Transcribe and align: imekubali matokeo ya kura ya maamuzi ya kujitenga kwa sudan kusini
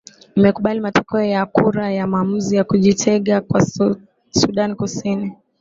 imekubali 0.37 0.79
matokeo 0.85 1.21
ya 1.33 1.43
kura 1.45 1.91
ya 1.91 2.07
maamuzi 2.07 2.55
ya 2.55 2.63
kujitenga 2.63 3.41
kwa 3.41 3.61
sudan 4.35 4.75
kusini 4.75 5.35